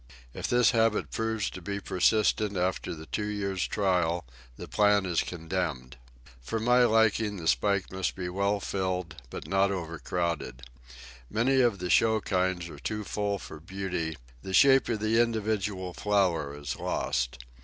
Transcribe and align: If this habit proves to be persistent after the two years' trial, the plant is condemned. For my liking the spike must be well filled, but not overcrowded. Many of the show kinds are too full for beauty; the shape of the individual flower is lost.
If 0.33 0.47
this 0.47 0.71
habit 0.71 1.11
proves 1.11 1.51
to 1.51 1.61
be 1.61 1.79
persistent 1.79 2.57
after 2.57 2.95
the 2.95 3.05
two 3.05 3.27
years' 3.27 3.67
trial, 3.67 4.25
the 4.57 4.67
plant 4.67 5.05
is 5.05 5.21
condemned. 5.21 5.95
For 6.41 6.59
my 6.59 6.85
liking 6.85 7.37
the 7.37 7.47
spike 7.47 7.91
must 7.91 8.15
be 8.15 8.27
well 8.27 8.59
filled, 8.59 9.17
but 9.29 9.47
not 9.47 9.69
overcrowded. 9.69 10.63
Many 11.29 11.61
of 11.61 11.77
the 11.77 11.91
show 11.91 12.19
kinds 12.19 12.67
are 12.67 12.79
too 12.79 13.03
full 13.03 13.37
for 13.37 13.59
beauty; 13.59 14.17
the 14.41 14.55
shape 14.55 14.89
of 14.89 15.01
the 15.01 15.21
individual 15.21 15.93
flower 15.93 16.57
is 16.57 16.77
lost. 16.77 17.37